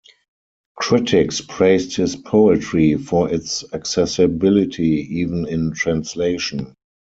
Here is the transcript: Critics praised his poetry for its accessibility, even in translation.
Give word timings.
Critics 0.75 1.41
praised 1.41 1.95
his 1.97 2.15
poetry 2.15 2.95
for 2.97 3.31
its 3.31 3.63
accessibility, 3.71 4.95
even 5.19 5.47
in 5.47 5.73
translation. 5.73 6.73